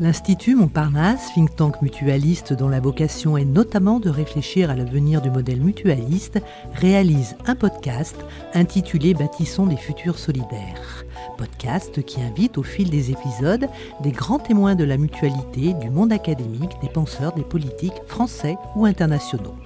[0.00, 5.30] L'Institut Montparnasse, think tank mutualiste dont la vocation est notamment de réfléchir à l'avenir du
[5.30, 6.40] modèle mutualiste,
[6.72, 8.16] réalise un podcast
[8.54, 11.04] intitulé Bâtissons des futurs solidaires.
[11.36, 13.68] Podcast qui invite au fil des épisodes
[14.02, 18.86] des grands témoins de la mutualité, du monde académique, des penseurs, des politiques français ou
[18.86, 19.56] internationaux.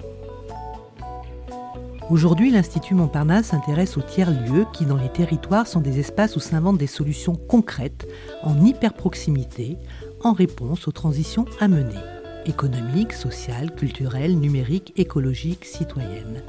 [2.11, 6.77] Aujourd'hui, l'Institut Montparnasse s'intéresse aux tiers-lieux qui, dans les territoires, sont des espaces où s'inventent
[6.77, 8.07] des solutions concrètes,
[8.43, 9.77] en hyper-proximité,
[10.25, 12.01] en réponse aux transitions à mener
[12.47, 16.43] économiques, sociales, culturelles, numériques, écologiques, citoyennes.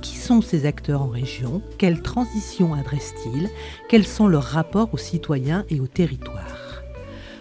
[0.00, 1.62] Qui sont ces acteurs en région?
[1.78, 3.48] Quelles transitions adressent-ils?
[3.88, 6.82] Quels sont leurs rapports aux citoyens et aux territoires?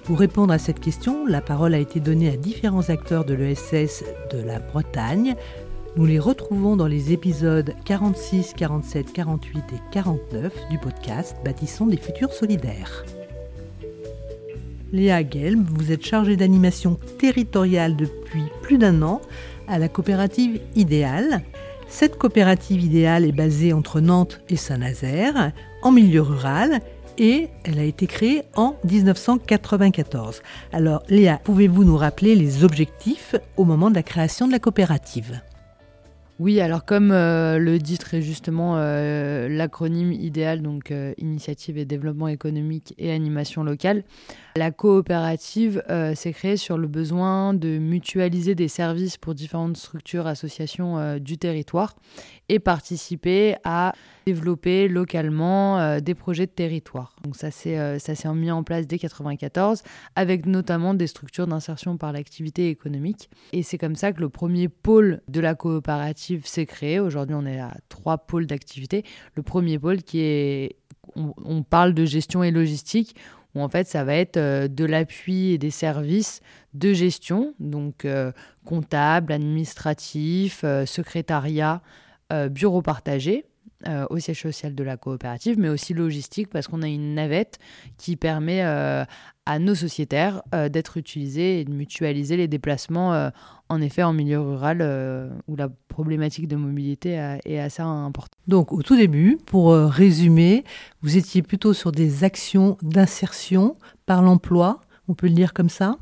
[0.04, 4.04] Pour répondre à cette question, la parole a été donnée à différents acteurs de l'ESS
[4.32, 5.36] de la Bretagne.
[5.96, 11.98] Nous les retrouvons dans les épisodes 46, 47, 48 et 49 du podcast Bâtissons des
[11.98, 13.06] futurs solidaires.
[14.92, 19.22] Léa Gelb, vous êtes chargée d'animation territoriale depuis plus d'un an
[19.68, 21.42] à la coopérative Idéal.
[21.88, 26.82] Cette coopérative idéale est basée entre Nantes et Saint-Nazaire, en milieu rural,
[27.18, 30.42] et elle a été créée en 1994.
[30.72, 35.42] Alors Léa, pouvez-vous nous rappeler les objectifs au moment de la création de la coopérative?
[36.42, 41.86] Oui, alors comme euh, le dit très justement euh, l'acronyme idéal, donc euh, Initiative et
[41.86, 44.04] Développement économique et Animation locale,
[44.56, 45.84] la coopérative
[46.16, 51.96] s'est créée sur le besoin de mutualiser des services pour différentes structures, associations du territoire
[52.50, 53.94] et participer à
[54.26, 57.16] développer localement euh, des projets de territoire.
[57.24, 59.84] Donc ça s'est euh, mis en place dès 1994
[60.16, 64.68] avec notamment des structures d'insertion par l'activité économique et c'est comme ça que le premier
[64.68, 67.00] pôle de la coopérative s'est créé.
[67.00, 69.04] Aujourd'hui, on est à trois pôles d'activité.
[69.36, 70.76] Le premier pôle qui est
[71.16, 73.16] on, parle de gestion et logistique
[73.54, 76.42] où en fait ça va être euh, de l'appui et des services
[76.74, 78.08] de gestion, donc
[78.64, 81.82] comptable, administratif, secrétariat,
[82.50, 83.44] bureau partagé,
[83.88, 87.60] euh, au siège social de la coopérative, mais aussi logistique, parce qu'on a une navette
[87.98, 89.04] qui permet euh,
[89.46, 93.32] à nos sociétaires euh, d'être utilisés et de mutualiser les déplacements,
[93.70, 98.40] en effet, en milieu rural, où la problématique de mobilité est assez importante.
[98.48, 100.64] Donc, au tout début, pour résumer,
[101.02, 105.98] vous étiez plutôt sur des actions d'insertion par l'emploi, on peut le dire comme ça?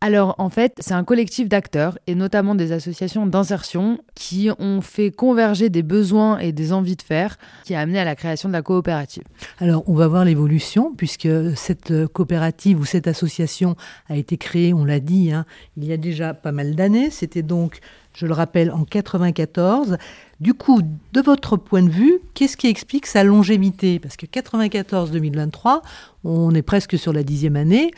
[0.00, 5.10] Alors en fait, c'est un collectif d'acteurs et notamment des associations d'insertion qui ont fait
[5.10, 8.52] converger des besoins et des envies de faire qui a amené à la création de
[8.52, 9.22] la coopérative.
[9.58, 13.74] Alors on va voir l'évolution puisque cette coopérative ou cette association
[14.08, 15.46] a été créée, on l'a dit, hein,
[15.76, 17.10] il y a déjà pas mal d'années.
[17.10, 17.80] C'était donc
[18.16, 19.98] je le rappelle, en 94.
[20.38, 20.82] Du coup,
[21.14, 23.98] de votre point de vue, qu'est-ce qui explique sa longévité?
[23.98, 25.80] Parce que 94-2023,
[26.24, 27.90] on est presque sur la dixième année,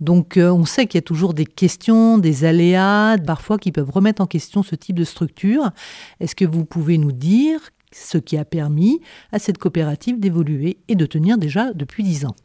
[0.00, 3.90] donc euh, on sait qu'il y a toujours des questions, des aléas, parfois qui peuvent
[3.90, 5.70] remettre en question ce type de structure.
[6.20, 7.60] Est-ce que vous pouvez nous dire
[7.92, 9.00] ce qui a permis
[9.32, 12.36] à cette coopérative d'évoluer et de tenir déjà depuis dix ans?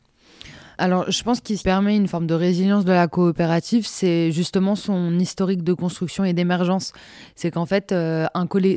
[0.78, 5.20] Alors, je pense qu'il permet une forme de résilience de la coopérative, c'est justement son
[5.20, 6.94] historique de construction et d'émergence.
[7.36, 8.28] C'est qu'en fait, euh,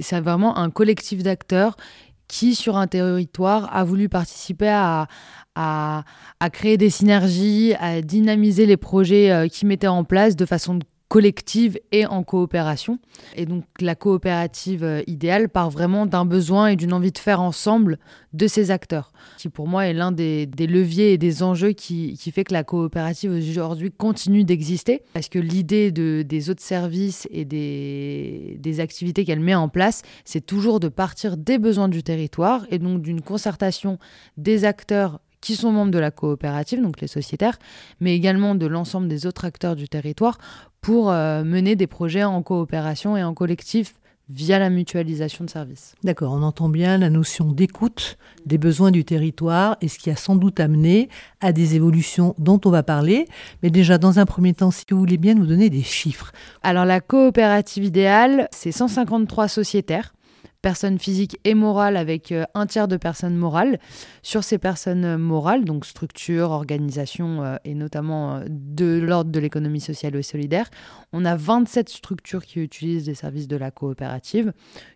[0.02, 1.76] c'est vraiment un collectif d'acteurs
[2.28, 5.06] qui, sur un territoire, a voulu participer à,
[6.52, 10.78] créer des synergies, à dynamiser les projets euh, qui mettaient en place de façon
[11.14, 12.98] collective et en coopération.
[13.36, 17.40] Et donc la coopérative euh, idéale part vraiment d'un besoin et d'une envie de faire
[17.40, 18.00] ensemble
[18.32, 22.42] de ces acteurs, qui pour moi est l'un des, leviers et des enjeux qui, fait
[22.42, 28.56] que la coopérative aujourd'hui continue d'exister, parce que l'idée de, des autres services et des,
[28.58, 32.80] des activités qu'elle met en place, c'est toujours de partir des besoins du territoire et
[32.80, 34.00] donc d'une concertation
[34.36, 37.58] des acteurs qui sont membres de la coopérative, donc les sociétaires,
[38.00, 40.38] mais également de l'ensemble des autres acteurs du territoire
[40.84, 43.94] pour euh, mener des projets en coopération et en collectif
[44.28, 45.94] via la mutualisation de services.
[46.04, 50.16] D'accord, on entend bien la notion d'écoute des besoins du territoire et ce qui a
[50.16, 51.08] sans doute amené
[51.40, 53.26] à des évolutions dont on va parler.
[53.62, 56.32] Mais déjà, dans un premier temps, si vous voulez bien nous donner des chiffres.
[56.62, 60.12] Alors la coopérative idéale, c'est 153 sociétaires
[60.64, 63.78] personnes physiques et morales avec euh, un tiers de personnes morales.
[64.22, 69.82] Sur ces personnes morales, donc structure, organisation euh, et notamment euh, de l'ordre de l'économie
[69.82, 70.70] sociale et solidaire,
[71.12, 74.54] on a 27 structures qui utilisent les services de la coopérative,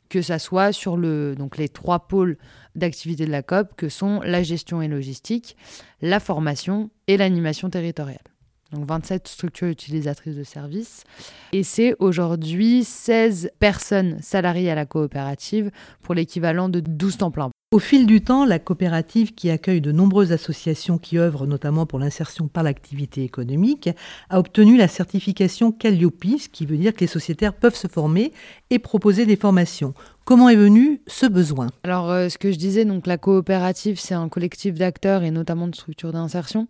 [0.09, 2.38] que ce soit sur les trois pôles
[2.75, 5.55] d'activité de la COP que sont la gestion et logistique,
[6.00, 8.25] la formation et l'animation territoriale
[8.73, 11.05] donc 27 structures utilisatrices de services.
[11.53, 15.70] Et c'est aujourd'hui 16 personnes salariées à la coopérative
[16.03, 17.50] pour l'équivalent de 12 temps plein.
[17.70, 21.99] Au fil du temps, la coopérative, qui accueille de nombreuses associations qui œuvrent notamment pour
[21.99, 23.91] l'insertion par l'activité économique,
[24.31, 28.32] a obtenu la certification Calliope, ce qui veut dire que les sociétaires peuvent se former
[28.70, 29.93] et proposer des formations.
[30.25, 31.67] Comment est venu ce besoin?
[31.85, 35.69] Alors, euh, ce que je disais, donc la coopérative, c'est un collectif d'acteurs et notamment
[35.69, 36.69] de structures d'insertion.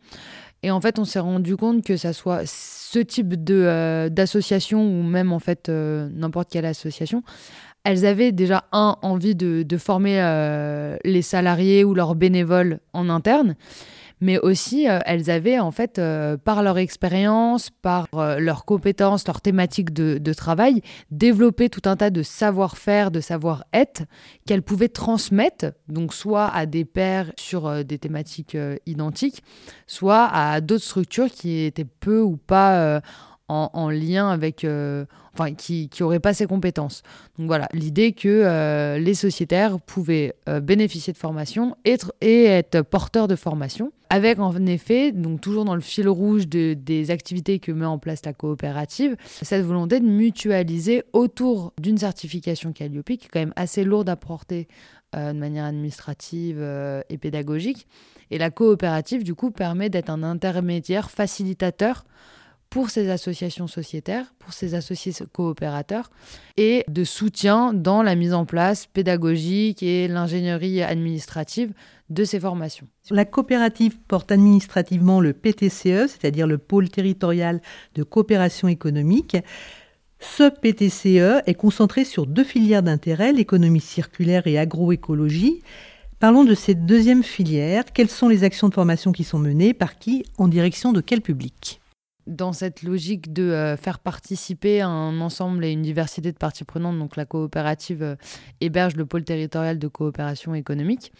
[0.63, 4.83] Et en fait, on s'est rendu compte que ça soit ce type de euh, d'association
[4.83, 7.23] ou même en fait euh, n'importe quelle association
[7.85, 13.57] elles avaient déjà, un, envie de, former euh, les salariés ou leurs bénévoles en interne,
[14.21, 19.41] mais aussi euh, elles avaient, en fait, euh, par leur expérience, par leurs compétences, leurs
[19.41, 24.03] thématiques de, de, travail, développé tout un tas de savoir-faire, de savoir-être
[24.47, 28.57] qu'elles pouvaient transmettre, donc soit à des pairs sur des thématiques
[28.87, 29.43] identiques,
[29.87, 33.01] soit à d'autres structures qui étaient peu ou pas
[33.49, 37.03] en, lien avec, euh, enfin, qui n'auraient pas ces compétences.
[37.39, 42.83] Donc voilà, l'idée que euh, les sociétaires pouvaient euh, bénéficier de formation être, et être
[42.83, 47.73] porteurs de formation, avec en effet, donc toujours dans le fil rouge des activités que
[47.73, 53.29] met en place la coopérative, cette volonté de mutualiser autour d'une certification Calliope, qui est
[53.31, 54.69] quand même assez lourde à porter
[55.15, 56.63] de manière administrative
[57.09, 57.87] et pédagogique.
[58.31, 62.05] Et la coopérative, du coup, permet d'être un intermédiaire facilitateur
[62.79, 66.13] pour ces associations sociétaires, pour ces associés coopérateurs,
[66.57, 71.73] et de soutien dans la mise en place pédagogique et l'ingénierie administrative
[72.09, 72.87] de ces formations.
[73.11, 77.61] La coopérative porte administrativement le PTCE, c'est-à-dire le pôle territorial
[77.97, 79.37] de coopération économique.
[80.21, 85.65] Ce PTCE est concentré sur deux filières d'intérêt, l'économie circulaire et agroécologie.
[86.21, 87.83] Parlons de cette deuxième filière.
[87.93, 89.75] Quelles sont les actions de formation qui sont menées?
[89.75, 90.23] Par qui?
[90.37, 91.81] En direction de quel public?
[92.29, 96.99] Dans cette logique de euh, faire participer un ensemble et une diversité de parties prenantes,
[96.99, 98.17] donc la coopérative euh,
[98.61, 101.13] héberge le pôle territorial de coopération économique.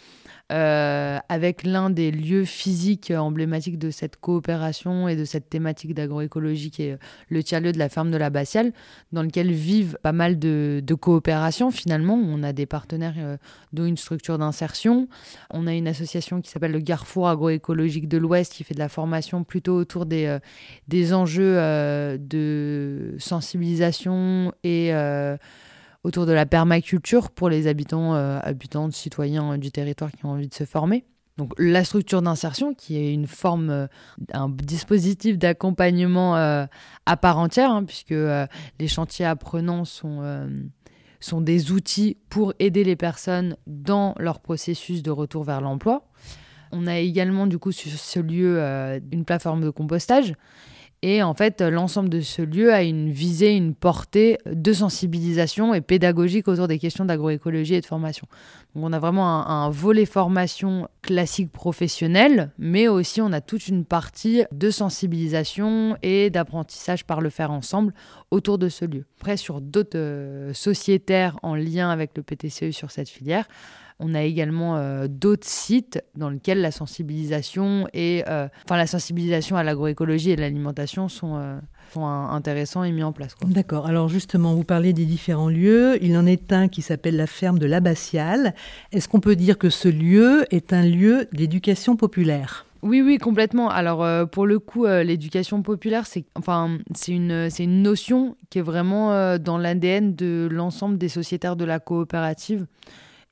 [0.51, 6.71] Euh, avec l'un des lieux physiques emblématiques de cette coopération et de cette thématique d'agroécologie
[6.71, 6.97] qui est
[7.29, 8.73] le tiers-lieu de la ferme de la Bastiale,
[9.11, 12.15] dans lequel vivent pas mal de, coopérations finalement.
[12.15, 13.37] On a des partenaires euh,
[13.73, 15.07] dont une structure d'insertion.
[15.51, 18.89] On a une association qui s'appelle le Garfour agroécologique de l'Ouest qui fait de la
[18.89, 20.39] formation plutôt autour des, euh,
[20.87, 21.57] des enjeux
[22.17, 24.91] de sensibilisation et
[26.03, 30.47] autour de la permaculture pour les habitants, euh, habitants, citoyens du territoire qui ont envie
[30.47, 31.05] de se former.
[31.37, 33.87] Donc la structure d'insertion, qui est une forme, euh,
[34.33, 36.65] un dispositif d'accompagnement euh,
[37.05, 40.49] à part entière, hein, puisque les chantiers apprenants sont,
[41.19, 46.05] sont des outils pour aider les personnes dans leur processus de retour vers l'emploi.
[46.71, 48.59] On a également du coup sur ce lieu
[49.11, 50.35] une plateforme de compostage
[51.01, 55.79] et en fait, l'ensemble de ce lieu a une visée, une portée de sensibilisation et
[55.79, 58.27] pédagogique autour des questions d'agroécologie et de formation.
[58.75, 63.85] Donc on a vraiment un, volet formation classique professionnelle, mais aussi on a toute une
[63.85, 67.93] partie de sensibilisation et d'apprentissage par le faire ensemble
[68.29, 69.05] autour de ce lieu.
[69.19, 73.47] Après, sur d'autres euh, sociétaires en lien avec le PTCE sur cette filière,
[73.99, 79.57] on a également euh, d'autres sites dans lesquels la sensibilisation et euh, enfin la sensibilisation
[79.57, 81.59] à l'agroécologie et l'alimentation sont, euh,
[81.93, 83.35] sont intéressants et mis en place.
[83.45, 83.87] D'accord.
[83.87, 85.97] Alors justement, vous parlez des différents lieux.
[86.01, 88.55] Il en est un qui s'appelle la ferme de l'Abbatiale.
[88.93, 92.65] Est-ce qu'on peut dire que ce lieu est un lieu d'éducation populaire?
[92.81, 93.69] Oui, oui, complètement.
[93.69, 98.61] Alors, pour le coup, l'éducation populaire, c'est enfin, c'est une, c'est une notion qui est
[98.61, 102.67] vraiment dans l'ADN de l'ensemble des sociétaires de la coopérative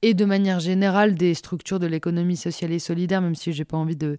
[0.02, 3.78] et de manière générale des structures de l'économie sociale et solidaire, même si j'ai pas
[3.78, 4.18] envie de,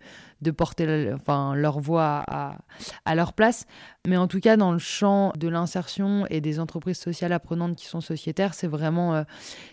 [0.57, 2.59] porter enfin, leur voix à,
[3.05, 3.65] à, leur place.
[4.07, 7.87] Mais en tout cas, dans le champ de l'insertion et des entreprises sociales apprenantes qui
[7.87, 9.23] sont sociétaires, c'est vraiment, euh,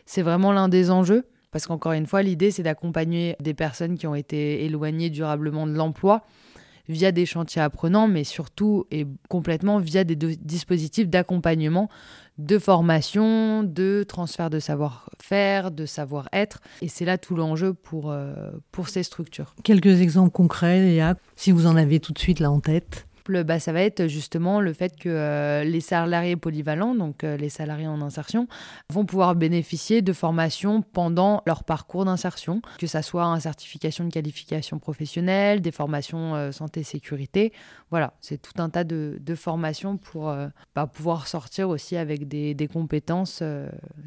[0.05, 1.25] c'est vraiment l'un des enjeux.
[1.51, 5.71] Parce qu'encore une fois, l'idée, c'est d'accompagner des personnes qui ont été éloignées durablement de
[5.71, 6.25] l'emploi
[6.87, 11.89] via des chantiers apprenants, mais surtout et complètement via des dispositifs d'accompagnement
[12.37, 16.59] de formation, de transfert de savoir-faire, de savoir-être.
[16.81, 19.55] Et c'est là tout l'enjeu pour, euh, pour ces structures.
[19.63, 23.59] Quelques exemples concrets, Léa, si vous en avez tout de suite là en tête bah,
[23.59, 27.87] ça va être justement le fait que euh, les salariés polyvalents, donc euh, les salariés
[27.87, 28.47] en insertion,
[28.91, 34.11] vont pouvoir bénéficier de formations pendant leur parcours d'insertion, que ça soit une certification de
[34.11, 37.51] qualification professionnelle, des formations euh, santé-sécurité.
[37.91, 40.33] Voilà, c'est tout un tas de, formations pour
[40.75, 43.43] bah, pouvoir sortir aussi avec des, des compétences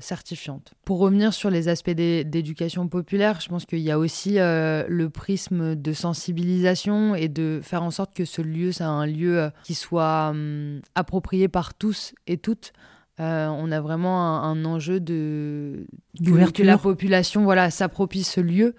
[0.00, 0.72] certifiantes.
[0.84, 5.76] Pour revenir sur les aspects d'éducation populaire, je pense qu'il y a aussi le prisme
[5.76, 9.74] de sensibilisation et de faire en sorte que ce lieu, c'est un lieu euh, qui
[9.74, 12.72] soit hum, approprié par tous et toutes.
[13.18, 15.86] on a vraiment un, enjeu de
[16.24, 18.76] que, la population voilà s'approprie ce lieu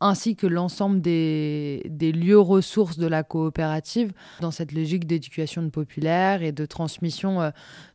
[0.00, 6.42] ainsi que l'ensemble des, des, lieux ressources de la coopérative dans cette logique d'éducation populaire
[6.42, 7.50] et de transmission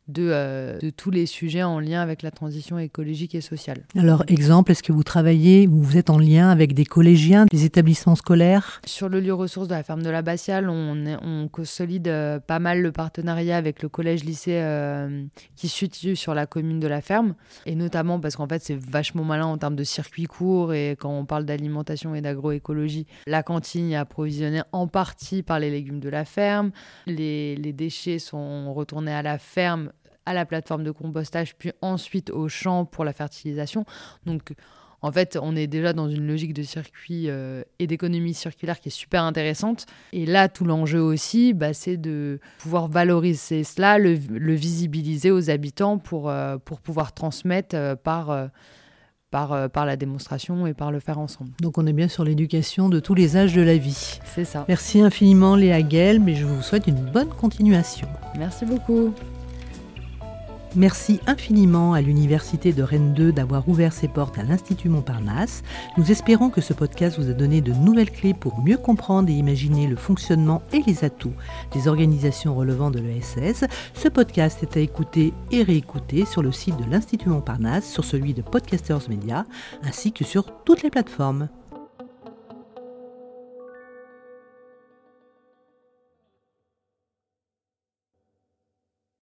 [0.08, 3.86] de, euh, de, tous les sujets en lien avec la transition écologique et sociale.
[3.96, 7.64] Alors, exemple, est-ce que vous travaillez ou vous êtes en lien avec des collégiens, des
[7.64, 8.82] établissements scolaires?
[8.84, 12.58] Sur le lieu ressource de la ferme de la Bastiale, on, on consolide euh, pas
[12.58, 15.24] mal le partenariat avec le collège-lycée euh,
[15.56, 17.34] qui se situe sur la commune de la ferme,
[17.64, 21.10] et notamment parce qu'en fait, c'est vachement malin en termes de circuits courts, et quand
[21.10, 26.10] on parle d'alimentation et d'agroécologie, la cantine est approvisionnée en partie par les légumes de
[26.10, 26.72] la ferme,
[27.06, 29.90] les, les déchets sont retournés à la ferme
[30.26, 33.84] à la plateforme de compostage, puis ensuite au champ pour la fertilisation.
[34.26, 34.54] Donc,
[35.04, 38.88] en fait, on est déjà dans une logique de circuit euh, et d'économie circulaire qui
[38.88, 39.84] est super intéressante.
[40.14, 45.98] Et là, tout l'enjeu aussi, bah, c'est de pouvoir valoriser cela, le, visibiliser aux habitants
[45.98, 48.48] pour, euh, pour pouvoir transmettre euh, par...
[49.30, 51.50] Par, par, la démonstration et par le faire ensemble.
[51.60, 54.20] Donc on est bien sur l'éducation de tous les âges de la vie.
[54.24, 54.64] C'est ça.
[54.68, 58.06] Merci infiniment Léa Guel, mais je vous souhaite une bonne continuation.
[58.38, 59.12] Merci beaucoup.
[60.76, 65.62] Merci infiniment à l'Université de Rennes 2 d'avoir ouvert ses portes à l'Institut Montparnasse.
[65.96, 69.34] Nous espérons que ce podcast vous a donné de nouvelles clés pour mieux comprendre et
[69.34, 71.34] imaginer le fonctionnement et les atouts
[71.72, 73.66] des organisations relevant de l'ESS.
[73.94, 78.34] Ce podcast est à écouter et réécouter sur le site de l'Institut Montparnasse, sur celui
[78.34, 79.46] de Podcasters Media,
[79.84, 81.48] ainsi que sur toutes les plateformes.